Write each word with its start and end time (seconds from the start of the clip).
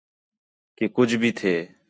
کہ 0.77 0.85
کُج 0.95 1.09
بھی 1.21 1.31
تھے 1.39 1.55